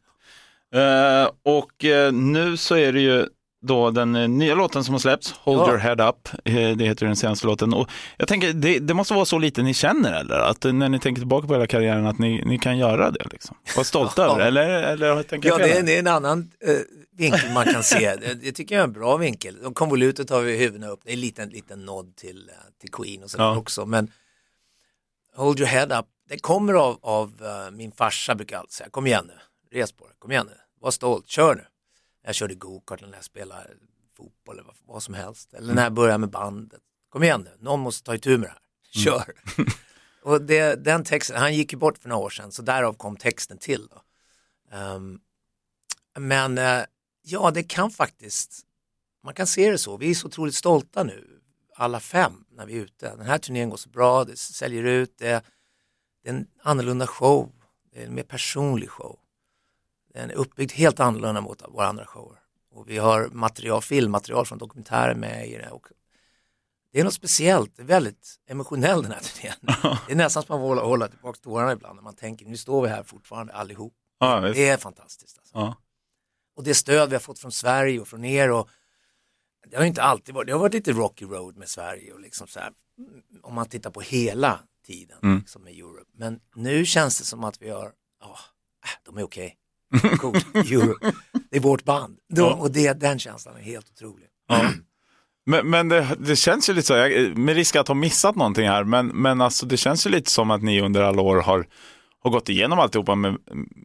Uh, 0.75 1.31
och 1.43 1.85
uh, 1.85 2.13
nu 2.13 2.57
så 2.57 2.75
är 2.75 2.93
det 2.93 3.01
ju 3.01 3.29
då 3.63 3.91
den 3.91 4.17
uh, 4.17 4.29
nya 4.29 4.55
låten 4.55 4.85
som 4.85 4.95
har 4.95 4.99
släppts, 4.99 5.33
Hold 5.33 5.61
ja. 5.61 5.69
your 5.69 5.79
head 5.79 6.09
up, 6.09 6.29
det 6.45 6.85
heter 6.85 7.07
den 7.07 7.17
senaste 7.17 7.47
låten. 7.47 7.75
Och 7.75 7.91
jag 8.17 8.29
tänker, 8.29 8.53
det, 8.53 8.79
det, 8.79 8.95
måste 8.95 9.15
vara 9.15 9.25
så 9.25 9.39
lite 9.39 9.63
ni 9.63 9.75
känner 9.75 10.13
eller? 10.21 10.39
Att 10.39 10.65
när 10.65 10.89
ni 10.89 10.99
tänker 10.99 11.21
tillbaka 11.21 11.47
på 11.47 11.53
hela 11.53 11.67
karriären 11.67 12.07
att 12.07 12.19
ni, 12.19 12.43
ni 12.45 12.59
kan 12.59 12.79
göra 12.79 13.11
det 13.11 13.25
liksom? 13.31 13.57
Var 13.77 13.85
stolta 13.85 14.25
över 14.31 14.39
det, 14.39 14.45
eller, 14.45 14.83
eller 14.83 15.23
tänker 15.23 15.49
Ja, 15.49 15.59
det 15.59 15.79
är, 15.79 15.83
det 15.83 15.95
är, 15.95 15.99
en 15.99 16.07
annan 16.07 16.51
vinkel 17.17 17.53
man 17.55 17.65
kan 17.65 17.83
se. 17.83 18.17
Det, 18.17 18.35
det, 18.35 18.53
tycker 18.53 18.75
jag 18.75 18.81
är 18.81 18.87
en 18.87 18.93
bra 18.93 19.17
vinkel. 19.17 19.57
Konvolutet 19.75 20.31
har 20.31 20.41
vi 20.41 20.57
huvudena 20.57 20.89
upp, 20.89 21.01
det 21.05 21.11
är 21.11 21.15
en 21.15 21.21
liten, 21.21 21.49
liten 21.49 21.85
nod 21.85 22.17
till, 22.17 22.51
till 22.81 22.91
Queen 22.91 23.23
och 23.23 23.31
sådär 23.31 23.45
ja. 23.45 23.57
också. 23.57 23.87
Men 23.87 24.11
Hold 25.37 25.61
your 25.61 25.69
head 25.69 25.99
up, 25.99 26.07
det 26.29 26.39
kommer 26.39 26.75
av, 26.75 26.99
av 27.03 27.33
min 27.73 27.93
farsa 27.93 28.35
brukar 28.35 28.59
alltid 28.59 28.73
säga, 28.73 28.91
kom 28.91 29.07
igen 29.07 29.25
nu 29.27 29.35
res 29.73 29.93
på 29.93 30.07
det, 30.07 30.15
kom 30.19 30.31
igen 30.31 30.47
nu, 30.47 30.57
var 30.81 30.91
stolt, 30.91 31.29
kör 31.29 31.55
nu. 31.55 31.65
Jag 32.23 32.35
körde 32.35 32.55
gokart 32.55 33.01
eller 33.01 33.11
när 33.11 33.19
jag 33.19 33.25
spelade 33.25 33.71
fotboll 34.17 34.55
eller 34.55 34.67
vad, 34.67 34.77
vad 34.87 35.03
som 35.03 35.15
helst. 35.15 35.55
Eller 35.55 35.75
när 35.75 35.83
jag 35.83 35.93
började 35.93 36.19
med 36.19 36.31
bandet. 36.31 36.81
Kom 37.09 37.23
igen 37.23 37.43
nu, 37.43 37.65
någon 37.65 37.81
måste 37.81 38.05
ta 38.07 38.15
itu 38.15 38.39
med 38.39 38.49
det 38.49 38.53
här. 38.53 38.59
Mm. 38.95 39.05
Kör. 39.05 39.35
Mm. 39.59 39.71
och 40.23 40.43
det, 40.43 40.85
den 40.85 41.05
texten, 41.05 41.37
han 41.37 41.55
gick 41.55 41.73
ju 41.73 41.79
bort 41.79 41.99
för 41.99 42.09
några 42.09 42.23
år 42.23 42.31
sedan 42.31 42.53
så 42.53 42.63
därav 42.63 42.93
kom 42.93 43.17
texten 43.17 43.59
till. 43.59 43.89
Då. 43.89 44.03
Um, 44.77 45.21
men 46.19 46.59
uh, 46.59 46.85
ja, 47.23 47.51
det 47.51 47.63
kan 47.63 47.91
faktiskt, 47.91 48.61
man 49.25 49.35
kan 49.35 49.47
se 49.47 49.71
det 49.71 49.79
så. 49.79 49.97
Vi 49.97 50.11
är 50.11 50.15
så 50.15 50.27
otroligt 50.27 50.55
stolta 50.55 51.05
nu, 51.05 51.41
alla 51.75 52.01
fem, 52.01 52.45
när 52.51 52.67
vi 52.67 52.77
är 52.77 52.81
ute. 52.81 53.17
Den 53.17 53.27
här 53.27 53.39
turnén 53.39 53.71
går 53.71 53.77
så 53.77 53.89
bra, 53.89 54.25
det 54.25 54.37
säljer 54.37 54.83
ut, 54.83 55.19
det, 55.19 55.45
det 56.23 56.29
är 56.29 56.35
en 56.35 56.47
annorlunda 56.63 57.07
show, 57.07 57.53
det 57.93 58.03
är 58.03 58.07
en 58.07 58.15
mer 58.15 58.23
personlig 58.23 58.91
show. 58.91 59.19
Den 60.13 60.31
är 60.31 60.35
uppbyggd 60.35 60.73
helt 60.73 61.01
annorlunda 61.01 61.41
mot 61.41 61.63
våra 61.69 61.87
andra 61.87 62.07
shower. 62.07 62.39
Och 62.71 62.91
vi 62.91 62.99
har 62.99 63.29
material, 63.29 63.83
filmmaterial 63.83 64.47
från 64.47 64.59
dokumentärer 64.59 65.15
med 65.15 65.49
i 65.49 65.57
det. 65.57 65.71
Och 65.71 65.87
det 66.93 67.01
är 67.01 67.05
något 67.05 67.15
speciellt, 67.15 67.77
det 67.77 67.83
är 67.83 67.87
väldigt 67.87 68.41
emotionell 68.47 69.03
den 69.03 69.13
här 69.13 69.21
turnén. 69.21 69.57
det 70.07 70.13
är 70.13 70.17
nästan 70.17 70.43
som 70.43 70.55
att 70.55 70.61
man 70.61 70.69
håller, 70.69 70.83
hålla 70.83 71.09
tillbaka 71.09 71.39
tårarna 71.43 71.73
ibland 71.73 71.97
när 71.97 72.03
man 72.03 72.15
tänker 72.15 72.47
nu 72.47 72.57
står 72.57 72.83
vi 72.83 72.89
här 72.89 73.03
fortfarande 73.03 73.53
allihop. 73.53 73.95
Ja, 74.19 74.41
det 74.41 74.69
är 74.69 74.77
fantastiskt. 74.77 75.39
Alltså. 75.39 75.59
Ja. 75.59 75.77
Och 76.57 76.65
det 76.65 76.75
stöd 76.75 77.09
vi 77.09 77.15
har 77.15 77.21
fått 77.21 77.39
från 77.39 77.53
Sverige 77.53 78.01
och 78.01 78.09
från 78.09 78.25
er 78.25 78.51
och 78.51 78.69
det 79.67 79.77
har 79.77 79.85
inte 79.85 80.03
alltid 80.03 80.35
varit, 80.35 80.47
det 80.47 80.53
har 80.53 80.61
varit 80.61 80.75
lite 80.75 80.93
rocky 80.93 81.25
road 81.25 81.57
med 81.57 81.69
Sverige 81.69 82.13
och 82.13 82.21
liksom 82.21 82.47
så 82.47 82.61
här, 82.61 82.73
om 83.43 83.55
man 83.55 83.67
tittar 83.67 83.91
på 83.91 84.01
hela 84.01 84.61
tiden 84.87 85.19
mm. 85.23 85.39
liksom 85.39 85.63
med 85.63 85.73
Europe. 85.73 86.11
Men 86.13 86.41
nu 86.55 86.85
känns 86.85 87.19
det 87.19 87.25
som 87.25 87.45
att 87.45 87.63
vi 87.63 87.71
har, 87.71 87.93
ja, 88.21 88.39
äh, 88.85 88.91
de 89.05 89.19
är 89.19 89.23
okej. 89.23 89.47
Okay. 89.47 89.57
Coolt, 90.19 90.47
Euro. 90.55 90.95
Det 91.51 91.57
är 91.57 91.61
vårt 91.61 91.85
band. 91.85 92.19
Ja. 92.27 92.55
Och 92.55 92.71
det, 92.71 92.93
den 92.93 93.19
känslan 93.19 93.57
är 93.57 93.63
helt 93.63 93.91
otrolig. 93.91 94.27
Ja. 94.49 94.71
Men, 95.47 95.71
men 95.71 95.89
det, 95.89 96.17
det, 96.19 96.37
känns 96.37 96.69
ju 96.69 96.73
lite 96.73 96.87
så, 96.87 96.95
med 97.41 97.55
risk 97.55 97.77
att 97.77 97.89
ha 97.89 97.95
missat 97.95 98.37
någonting 98.37 98.69
här, 98.69 98.85
men, 98.85 99.07
men 99.07 99.41
alltså 99.41 99.67
det 99.67 99.77
känns 99.77 100.07
ju 100.07 100.11
lite 100.11 100.31
som 100.31 100.51
att 100.51 100.63
ni 100.63 100.81
under 100.81 101.03
alla 101.03 101.23
år 101.23 101.37
har, 101.37 101.67
har 102.23 102.31
gått 102.31 102.49
igenom 102.49 102.79
alltihopa 102.79 103.15
med, 103.15 103.37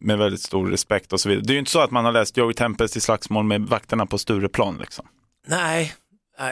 med 0.02 0.18
väldigt 0.18 0.42
stor 0.42 0.68
respekt 0.68 1.14
och 1.14 1.20
så 1.20 1.30
vidare. 1.30 1.46
Det 1.46 1.52
är 1.52 1.54
ju 1.54 1.60
inte 1.60 1.72
så 1.72 1.80
att 1.80 1.92
man 1.92 2.06
har 2.06 2.12
läst 2.12 2.38
Joey 2.38 2.54
Tempest 2.54 2.98
i 2.98 3.02
slagsmål 3.02 3.46
med 3.46 3.62
vakterna 3.62 4.06
på 4.06 4.18
Stureplan 4.18 4.78
liksom. 4.78 5.06
Nej, 5.48 5.94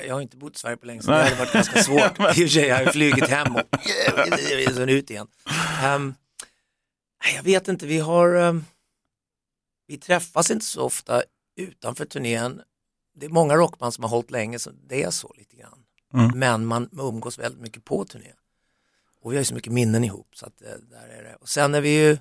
jag 0.07 0.13
har 0.13 0.21
inte 0.21 0.37
bott 0.37 0.55
i 0.55 0.59
Sverige 0.59 0.77
på 0.77 0.85
länge 0.85 1.01
så 1.01 1.11
det 1.11 1.23
hade 1.23 1.35
varit 1.35 1.53
ganska 1.53 1.83
svårt. 1.83 2.19
I 2.19 2.23
och 2.23 2.35
för 2.35 2.47
sig 2.47 2.69
har 2.69 2.81
jag 2.81 2.93
flugit 2.93 3.27
hem 3.27 3.55
och 3.55 4.73
sen 4.75 4.89
ut 4.89 5.09
igen. 5.09 5.27
Um, 5.95 6.13
jag 7.35 7.43
vet 7.43 7.67
inte, 7.67 7.85
vi 7.85 7.99
har 7.99 8.35
um, 8.35 8.65
vi 9.87 9.97
träffas 9.97 10.51
inte 10.51 10.65
så 10.65 10.81
ofta 10.81 11.23
utanför 11.55 12.05
turnén. 12.05 12.61
Det 13.15 13.25
är 13.25 13.29
många 13.29 13.55
rockband 13.55 13.93
som 13.93 14.03
har 14.03 14.11
hållit 14.11 14.31
länge 14.31 14.59
så 14.59 14.71
det 14.71 15.03
är 15.03 15.11
så 15.11 15.33
lite 15.37 15.55
grann. 15.55 15.79
Mm. 16.13 16.39
Men 16.39 16.65
man 16.65 16.89
umgås 16.91 17.39
väldigt 17.39 17.61
mycket 17.61 17.85
på 17.85 18.05
turné. 18.05 18.33
Och 19.21 19.31
vi 19.31 19.35
har 19.35 19.41
ju 19.41 19.45
så 19.45 19.55
mycket 19.55 19.73
minnen 19.73 20.03
ihop 20.03 20.35
så 20.35 20.45
att 20.45 20.61
eh, 20.61 20.67
där 20.67 21.07
är 21.07 21.23
det. 21.23 21.35
Och 21.35 21.49
sen 21.49 21.75
är 21.75 21.81
vi 21.81 21.89
ju, 21.89 22.17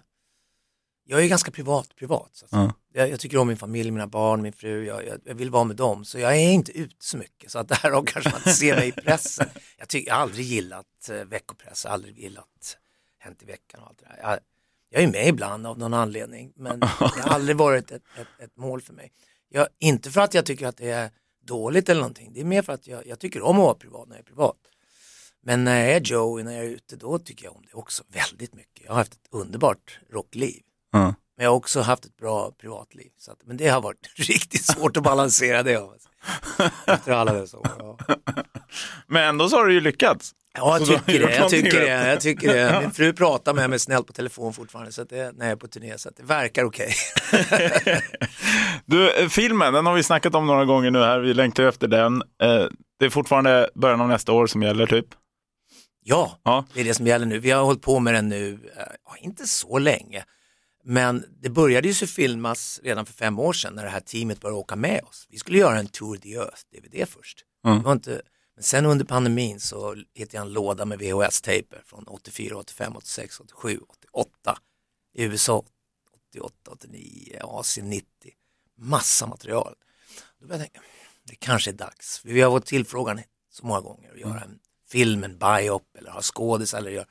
jag 1.04 1.24
är 1.24 1.28
ganska 1.28 1.50
privat, 1.50 1.96
privat. 1.96 2.30
Så 2.32 2.56
mm. 2.56 2.70
jag, 2.92 3.10
jag, 3.10 3.20
tycker 3.20 3.38
om 3.38 3.48
min 3.48 3.56
familj, 3.56 3.90
mina 3.90 4.06
barn, 4.06 4.42
min 4.42 4.52
fru, 4.52 4.86
jag, 4.86 5.06
jag, 5.06 5.20
jag, 5.24 5.34
vill 5.34 5.50
vara 5.50 5.64
med 5.64 5.76
dem. 5.76 6.04
Så 6.04 6.18
jag 6.18 6.36
är 6.36 6.52
inte 6.52 6.78
ute 6.78 6.94
så 6.98 7.16
mycket 7.16 7.50
så 7.50 7.58
att 7.58 7.68
därav 7.82 8.04
kanske 8.04 8.30
man 8.30 8.38
inte 8.38 8.52
ser 8.52 8.76
mig 8.76 8.88
i 8.88 8.92
pressen. 8.92 9.48
Jag, 9.78 9.88
tycker, 9.88 10.08
jag 10.08 10.14
har 10.14 10.22
aldrig 10.22 10.46
gillat 10.46 11.08
eh, 11.10 11.24
veckopress, 11.24 11.86
aldrig 11.86 12.18
gillat 12.18 12.78
Hänt 13.18 13.42
i 13.42 13.46
veckan 13.46 13.80
och 13.80 13.88
allt 13.88 13.98
det 13.98 14.04
där. 14.04 14.40
Jag, 14.94 15.02
är 15.02 15.12
med 15.12 15.28
ibland 15.28 15.66
av 15.66 15.78
någon 15.78 15.94
anledning, 15.94 16.52
men 16.56 16.80
det 16.80 16.86
har 16.86 17.34
aldrig 17.34 17.56
varit 17.56 17.90
ett, 17.90 18.02
ett, 18.16 18.44
ett 18.44 18.56
mål 18.56 18.80
för 18.80 18.92
mig. 18.92 19.12
Jag, 19.48 19.68
inte 19.78 20.10
för 20.10 20.20
att 20.20 20.34
jag 20.34 20.46
tycker 20.46 20.66
att 20.66 20.76
det 20.76 20.90
är 20.90 21.10
dåligt 21.46 21.88
eller 21.88 22.00
någonting, 22.00 22.32
det 22.32 22.40
är 22.40 22.44
mer 22.44 22.62
för 22.62 22.72
att 22.72 22.86
jag, 22.86 23.06
jag 23.06 23.18
tycker 23.18 23.42
om 23.42 23.56
att 23.56 23.64
vara 23.64 23.74
privat 23.74 24.08
när 24.08 24.16
jag 24.16 24.20
är 24.20 24.24
privat. 24.24 24.56
Men 25.42 25.64
när 25.64 25.84
jag 25.84 25.96
är 25.96 26.00
Joey, 26.00 26.44
när 26.44 26.52
jag 26.52 26.64
är 26.64 26.68
ute, 26.68 26.96
då 26.96 27.18
tycker 27.18 27.44
jag 27.44 27.56
om 27.56 27.62
det 27.62 27.74
också 27.74 28.04
väldigt 28.08 28.54
mycket. 28.54 28.84
Jag 28.84 28.90
har 28.90 28.96
haft 28.96 29.12
ett 29.12 29.28
underbart 29.30 29.98
rockliv. 30.10 30.62
Mm. 30.94 31.14
Men 31.36 31.44
jag 31.44 31.50
har 31.50 31.56
också 31.56 31.80
haft 31.80 32.04
ett 32.04 32.16
bra 32.16 32.50
privatliv. 32.50 33.10
Så 33.18 33.32
att, 33.32 33.38
men 33.44 33.56
det 33.56 33.68
har 33.68 33.80
varit 33.80 34.10
riktigt 34.16 34.64
svårt 34.64 34.96
att 34.96 35.02
balansera 35.02 35.62
det. 35.62 35.88
Efter 36.86 37.12
alla 37.12 37.32
dessa 37.32 37.58
år. 37.58 37.70
Ja. 37.78 37.98
Men 39.06 39.28
ändå 39.28 39.48
så 39.48 39.56
har 39.56 39.66
du 39.66 39.74
ju 39.74 39.80
lyckats. 39.80 40.34
Ja, 40.58 40.78
jag 40.78 40.86
tycker 40.86 41.26
det. 41.26 41.36
Jag 41.36 41.50
tycker 41.50 41.80
det. 41.80 42.08
Jag 42.08 42.20
tycker 42.20 42.54
det. 42.54 42.80
Min 42.80 42.90
fru 42.90 43.12
pratar 43.12 43.54
med 43.54 43.70
mig 43.70 43.78
snällt 43.78 44.06
på 44.06 44.12
telefon 44.12 44.52
fortfarande 44.52 44.92
så 44.92 45.02
att 45.02 45.08
det, 45.08 45.32
när 45.36 45.44
jag 45.46 45.52
är 45.52 45.56
på 45.56 45.68
turné 45.68 45.98
så 45.98 46.10
det 46.16 46.22
verkar 46.22 46.64
okej. 46.64 46.94
Okay. 47.32 47.70
du, 48.86 49.10
eh, 49.10 49.28
filmen, 49.28 49.74
den 49.74 49.86
har 49.86 49.94
vi 49.94 50.02
snackat 50.02 50.34
om 50.34 50.46
några 50.46 50.64
gånger 50.64 50.90
nu 50.90 50.98
här. 50.98 51.20
Vi 51.20 51.34
längtar 51.34 51.64
efter 51.64 51.88
den. 51.88 52.22
Eh, 52.42 52.66
det 52.98 53.04
är 53.06 53.10
fortfarande 53.10 53.70
början 53.74 54.00
av 54.00 54.08
nästa 54.08 54.32
år 54.32 54.46
som 54.46 54.62
gäller 54.62 54.86
typ? 54.86 55.06
Ja, 56.02 56.40
ja, 56.42 56.64
det 56.74 56.80
är 56.80 56.84
det 56.84 56.94
som 56.94 57.06
gäller 57.06 57.26
nu. 57.26 57.38
Vi 57.38 57.50
har 57.50 57.64
hållit 57.64 57.82
på 57.82 58.00
med 58.00 58.14
den 58.14 58.28
nu, 58.28 58.58
eh, 58.76 59.24
inte 59.24 59.46
så 59.46 59.78
länge. 59.78 60.24
Men 60.84 61.24
det 61.42 61.50
började 61.50 61.88
ju 61.88 61.94
så 61.94 62.06
filmas 62.06 62.80
redan 62.84 63.06
för 63.06 63.12
fem 63.12 63.38
år 63.38 63.52
sedan 63.52 63.74
när 63.74 63.84
det 63.84 63.90
här 63.90 64.00
teamet 64.00 64.40
började 64.40 64.58
åka 64.58 64.76
med 64.76 65.00
oss. 65.02 65.26
Vi 65.30 65.38
skulle 65.38 65.58
göra 65.58 65.78
en 65.78 65.86
Tour 65.86 66.18
de 66.22 66.34
Earth 66.34 66.60
DVD 66.72 67.08
först. 67.08 67.38
Mm. 67.66 67.78
Det 67.78 67.84
var 67.84 67.92
inte 67.92 68.22
men 68.54 68.64
sen 68.64 68.86
under 68.86 69.04
pandemin 69.04 69.60
så 69.60 69.94
hittade 70.14 70.36
jag 70.36 70.46
en 70.46 70.52
låda 70.52 70.84
med 70.84 70.98
VHS-tejper 70.98 71.82
från 71.86 72.04
84, 72.04 72.56
85, 72.56 72.96
86, 72.96 73.40
87, 73.40 73.80
88. 74.12 74.58
I 75.14 75.24
USA 75.24 75.64
88, 76.30 76.70
89, 76.70 77.38
Asien 77.42 77.90
90. 77.90 78.06
Massa 78.76 79.26
material. 79.26 79.74
Då 80.38 80.46
började 80.46 80.64
jag 80.64 80.72
tänka, 80.72 80.86
det 81.24 81.34
kanske 81.34 81.70
är 81.70 81.74
dags. 81.74 82.20
Vi 82.24 82.40
har 82.40 82.50
fått 82.50 82.66
tillfrågan 82.66 83.20
så 83.50 83.66
många 83.66 83.80
gånger 83.80 84.12
att 84.12 84.20
göra 84.20 84.40
en 84.40 84.58
film, 84.88 85.24
en 85.24 85.38
biop 85.38 85.96
eller 85.98 86.10
ha 86.10 86.22
skådis 86.22 86.74
eller 86.74 86.90
göra. 86.90 87.06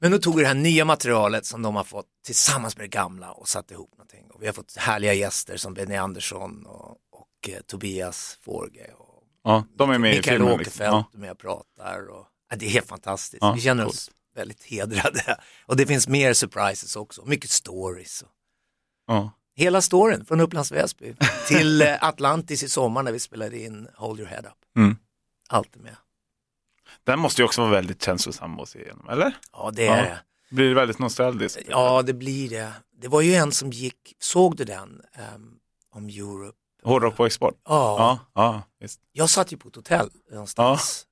Men 0.00 0.10
då 0.10 0.18
tog 0.18 0.36
vi 0.36 0.42
det 0.42 0.48
här 0.48 0.54
nya 0.54 0.84
materialet 0.84 1.46
som 1.46 1.62
de 1.62 1.76
har 1.76 1.84
fått 1.84 2.06
tillsammans 2.24 2.76
med 2.76 2.84
det 2.84 2.88
gamla 2.88 3.32
och 3.32 3.48
satt 3.48 3.70
ihop 3.70 3.90
någonting. 3.92 4.30
Och 4.30 4.42
vi 4.42 4.46
har 4.46 4.52
fått 4.52 4.76
härliga 4.76 5.14
gäster 5.14 5.56
som 5.56 5.74
Benny 5.74 5.96
Andersson 5.96 6.66
och, 6.66 6.90
och 7.10 7.48
eh, 7.48 7.60
Tobias 7.60 8.38
Forge 8.40 8.90
Ja, 9.44 9.64
de 9.76 9.90
är 9.90 9.98
med 9.98 10.12
i 10.12 10.16
Mikael 10.16 10.36
filmen. 10.36 10.54
Åkerfeldt 10.54 10.78
Liksom. 10.78 11.04
Ja. 11.12 11.18
med 11.18 11.30
och 11.30 11.38
pratar. 11.38 12.10
Och, 12.10 12.26
ja, 12.50 12.56
det 12.56 12.66
är 12.66 12.70
helt 12.70 12.88
fantastiskt. 12.88 13.38
Ja, 13.42 13.52
vi 13.52 13.60
känner 13.60 13.86
oss 13.86 14.10
väldigt 14.34 14.62
hedrade. 14.64 15.40
Och 15.66 15.76
det 15.76 15.86
finns 15.86 16.08
mer 16.08 16.32
surprises 16.34 16.96
också, 16.96 17.24
mycket 17.24 17.50
stories. 17.50 18.22
Och, 18.22 18.28
Ja. 19.06 19.30
hela 19.54 19.80
storyn 19.80 20.24
från 20.24 20.40
Upplands 20.40 20.72
Väsby 20.72 21.14
till 21.48 21.82
eh, 21.82 22.04
Atlantis 22.04 22.62
i 22.62 22.68
sommar 22.68 23.02
när 23.02 23.12
vi 23.12 23.18
spelade 23.20 23.58
in 23.58 23.88
Hold 23.94 24.20
your 24.20 24.28
head 24.30 24.40
up. 24.42 24.76
Mm. 24.76 24.96
Allt 25.48 25.76
är 25.76 25.80
med. 25.80 25.96
Den 27.04 27.18
måste 27.18 27.42
ju 27.42 27.46
också 27.46 27.60
vara 27.60 27.70
väldigt 27.70 28.02
känslosam 28.02 28.60
att 28.60 28.68
se 28.68 28.82
igenom, 28.82 29.08
eller? 29.08 29.36
Ja, 29.52 29.70
det 29.74 29.86
är 29.86 30.02
det. 30.02 30.20
Blir 30.50 30.68
det 30.68 30.74
väldigt 30.74 30.98
nostalgiskt? 30.98 31.58
Ja, 31.68 32.02
det 32.02 32.12
blir 32.14 32.50
det. 32.50 32.72
Det 32.96 33.08
var 33.08 33.20
ju 33.20 33.34
en 33.34 33.52
som 33.52 33.70
gick, 33.70 34.16
såg 34.18 34.56
du 34.56 34.64
den 34.64 35.02
ehm, 35.14 35.54
om 35.90 36.06
Europe? 36.08 36.58
Hårdrock 36.82 37.16
på 37.16 37.26
export? 37.26 37.60
Ja, 37.64 37.96
Ja, 38.34 38.42
ja 38.42 38.62
visst. 38.78 39.00
jag 39.12 39.30
satt 39.30 39.52
ju 39.52 39.56
på 39.56 39.68
ett 39.68 39.76
hotell 39.76 40.10
någonstans 40.30 41.06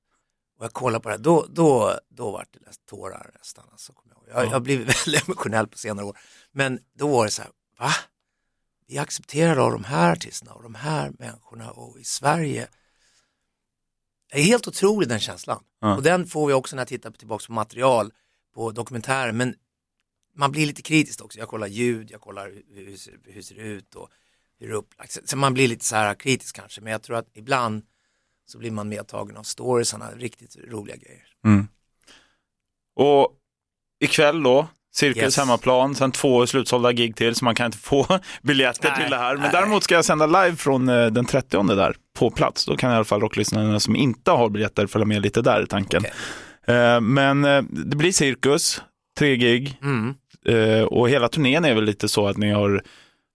och 0.57 0.65
jag 0.65 0.73
kollade 0.73 1.03
på 1.03 1.09
det, 1.09 1.15
här. 1.15 1.19
då, 1.23 1.45
då, 1.49 1.99
då 2.09 2.31
var 2.31 2.45
det 2.51 2.85
tårar 2.89 3.31
nästan. 3.39 3.65
Alltså, 3.71 3.93
jag, 4.33 4.45
har 4.47 4.59
blivit 4.59 4.87
väldigt 5.07 5.27
emotionell 5.27 5.67
på 5.67 5.77
senare 5.77 6.05
år. 6.05 6.17
Men 6.51 6.79
då 6.93 7.07
var 7.07 7.25
det 7.25 7.31
så 7.31 7.41
här, 7.41 7.51
va? 7.79 7.91
Vi 8.87 8.97
accepterar 8.97 9.57
av 9.57 9.71
de 9.71 9.83
här 9.83 10.11
artisterna 10.11 10.53
och 10.53 10.63
de 10.63 10.75
här 10.75 11.11
människorna 11.19 11.71
och 11.71 11.99
i 11.99 12.03
Sverige. 12.03 12.67
Det 14.31 14.39
är 14.39 14.43
helt 14.43 14.67
otroligt 14.67 15.09
den 15.09 15.19
känslan. 15.19 15.63
Ja. 15.79 15.95
Och 15.95 16.03
den 16.03 16.27
får 16.27 16.47
vi 16.47 16.53
också 16.53 16.75
när 16.75 16.81
jag 16.81 16.87
tittar 16.87 17.11
tillbaka 17.11 17.45
på 17.47 17.53
material, 17.53 18.13
på 18.55 18.71
dokumentärer. 18.71 19.31
Men 19.31 19.55
man 20.35 20.51
blir 20.51 20.65
lite 20.65 20.81
kritisk 20.81 21.23
också. 21.23 21.39
Jag 21.39 21.47
kollar 21.49 21.67
ljud, 21.67 22.11
jag 22.11 22.21
kollar 22.21 22.45
hur, 22.49 22.85
hur, 22.85 22.97
ser- 22.97 23.19
hur 23.25 23.33
det 23.35 23.43
ser 23.43 23.55
ut 23.55 23.95
och 23.95 24.09
hur 24.61 24.67
det 24.67 24.73
är 24.73 24.77
upplagt. 24.77 25.29
Så- 25.29 25.37
man 25.37 25.53
blir 25.53 25.67
lite 25.67 25.85
så 25.85 25.95
här 25.95 26.13
kritisk 26.13 26.55
kanske. 26.55 26.81
Men 26.81 26.91
jag 26.91 27.01
tror 27.03 27.17
att 27.17 27.27
ibland 27.33 27.83
så 28.45 28.57
blir 28.57 28.71
man 28.71 28.89
medtagen 28.89 29.37
av 29.37 29.43
storiesarna, 29.43 30.09
riktigt 30.17 30.55
roliga 30.71 30.95
grejer. 30.95 31.23
Mm. 31.45 31.67
Och 32.95 33.29
ikväll 34.03 34.43
då, 34.43 34.67
Cirkus 34.93 35.23
Yes. 35.23 35.37
hemmaplan, 35.37 35.95
sen 35.95 36.11
två 36.11 36.47
slutsålda 36.47 36.91
gig 36.91 37.15
till 37.15 37.35
så 37.35 37.45
man 37.45 37.55
kan 37.55 37.65
inte 37.65 37.77
få 37.77 38.05
biljetter 38.41 38.89
Nej, 38.89 39.01
till 39.01 39.11
det 39.11 39.17
här. 39.17 39.33
Men 39.33 39.41
nej. 39.41 39.49
däremot 39.53 39.83
ska 39.83 39.95
jag 39.95 40.05
sända 40.05 40.25
live 40.25 40.55
från 40.55 40.89
eh, 40.89 41.05
den 41.07 41.25
30 41.25 41.75
där 41.75 41.95
på 42.19 42.31
plats. 42.31 42.65
Då 42.65 42.77
kan 42.77 42.91
i 42.91 42.95
alla 42.95 43.03
fall 43.05 43.21
rocklyssnarna 43.21 43.79
som 43.79 43.95
inte 43.95 44.31
har 44.31 44.49
biljetter 44.49 44.87
följa 44.87 45.05
med 45.05 45.21
lite 45.21 45.41
där 45.41 45.63
i 45.63 45.67
tanken. 45.67 46.03
Okej. 46.05 46.75
Eh, 46.75 47.01
men 47.01 47.45
eh, 47.45 47.61
det 47.69 47.95
blir 47.95 48.11
Cirkus, 48.11 48.81
tre 49.17 49.35
gig 49.35 49.79
Mm. 49.83 50.15
och 50.87 51.09
hela 51.09 51.29
turnén 51.29 51.65
är 51.65 51.73
väl 51.75 51.83
lite 51.83 52.09
så 52.09 52.27
att 52.27 52.37
ni 52.37 52.51
har 52.51 52.83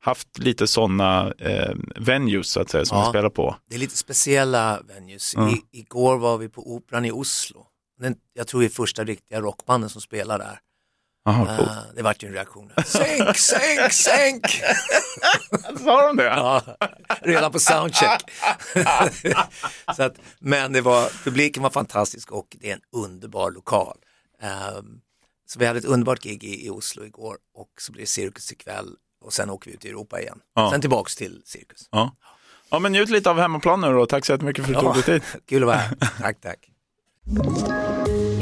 haft 0.06 0.38
lite 0.38 0.66
sådana 0.66 1.32
eh, 1.38 1.74
venues 1.96 2.48
så 2.50 2.60
att 2.60 2.70
säga 2.70 2.84
som 2.84 2.98
Ja. 2.98 3.04
ni 3.04 3.10
spelar 3.10 3.30
på. 3.30 3.56
Det 3.68 3.74
är 3.74 3.78
lite 3.78 3.96
speciella 3.96 4.80
venues. 4.88 5.32
Ja. 5.34 5.50
I, 5.50 5.62
igår 5.72 6.18
var 6.18 6.38
vi 6.38 6.48
på 6.48 6.74
Operan 6.74 7.04
i 7.04 7.10
Oslo. 7.10 7.66
Den, 8.00 8.16
jag 8.34 8.46
tror 8.46 8.60
det 8.60 8.66
är 8.66 8.70
första 8.70 9.04
riktiga 9.04 9.40
rockbanden 9.40 9.90
som 9.90 10.00
spelar 10.00 10.38
där. 10.38 10.58
Coolt. 11.24 11.50
Eh, 11.60 11.68
det 11.96 12.02
vart 12.02 12.22
ju 12.22 12.28
en 12.28 12.34
reaktion. 12.34 12.72
Sänk, 12.86 13.36
sänk, 13.36 13.92
sänk! 13.92 14.46
Sa 15.84 16.06
de 16.06 16.16
det? 16.16 16.24
Ja, 16.24 16.62
redan 17.22 17.52
på 17.52 17.58
soundcheck. 17.58 18.22
så 19.96 20.02
att, 20.02 20.14
men 20.38 20.72
det 20.72 20.80
var, 20.80 21.24
publiken 21.24 21.62
var 21.62 21.70
fantastisk 21.70 22.32
och 22.32 22.56
det 22.60 22.70
är 22.70 22.74
en 22.74 22.80
underbar 22.96 23.50
lokal. 23.50 23.96
Ehm, 24.42 25.00
så 25.46 25.58
vi 25.58 25.66
hade 25.66 25.78
ett 25.78 25.84
underbart 25.84 26.22
gig 26.22 26.44
i, 26.44 26.66
i 26.66 26.70
Oslo 26.70 27.04
igår 27.04 27.36
och 27.54 27.68
så 27.80 27.92
blir 27.92 28.02
det 28.02 28.06
cirkus 28.06 28.52
ikväll 28.52 28.94
och 29.24 29.32
sen 29.32 29.50
åker 29.50 29.70
vi 29.70 29.76
ut 29.76 29.84
i 29.84 29.88
Europa 29.88 30.20
igen. 30.20 30.38
Ja. 30.54 30.70
Sen 30.70 30.80
tillbaks 30.80 31.16
till 31.16 31.42
cirkus. 31.44 31.88
Ja. 31.90 32.16
ja, 32.70 32.78
men 32.78 32.92
njut 32.92 33.10
lite 33.10 33.30
av 33.30 33.38
hemmaplan 33.38 33.80
nu 33.80 33.92
då. 33.92 34.06
Tack 34.06 34.26
så 34.26 34.32
jättemycket 34.32 34.64
för 34.66 34.74
att 34.74 34.80
du 34.80 34.84
tog 34.84 34.94
dig 34.94 35.02
tid. 35.02 35.22
Kul 35.46 35.62
att 35.62 35.66
vara 35.66 35.76
här. 35.76 35.96
Tack, 36.20 36.40
tack. 36.40 36.58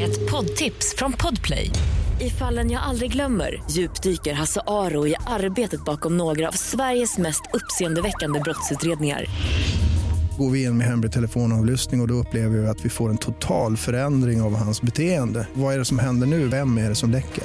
Ett 0.00 0.30
poddtips 0.30 0.94
från 0.96 1.12
Podplay. 1.12 1.70
I 2.20 2.30
fallen 2.30 2.70
jag 2.70 2.82
aldrig 2.82 3.12
glömmer 3.12 3.62
djupdyker 3.70 4.34
Hasse 4.34 4.60
Aro 4.66 5.06
i 5.06 5.14
arbetet 5.26 5.84
bakom 5.84 6.16
några 6.16 6.48
av 6.48 6.52
Sveriges 6.52 7.18
mest 7.18 7.42
uppseendeväckande 7.52 8.40
brottsutredningar. 8.40 9.24
Går 10.38 10.50
vi 10.50 10.64
in 10.64 10.78
med 10.78 10.86
hemlig 10.86 11.12
telefonavlyssning 11.12 12.00
och, 12.00 12.04
och 12.04 12.08
då 12.08 12.14
upplever 12.14 12.58
vi 12.58 12.66
att 12.66 12.84
vi 12.84 12.88
får 12.88 13.10
en 13.10 13.18
total 13.18 13.76
förändring 13.76 14.42
av 14.42 14.56
hans 14.56 14.82
beteende. 14.82 15.48
Vad 15.54 15.74
är 15.74 15.78
det 15.78 15.84
som 15.84 15.98
händer 15.98 16.26
nu? 16.26 16.48
Vem 16.48 16.78
är 16.78 16.88
det 16.88 16.94
som 16.94 17.10
läcker? 17.10 17.44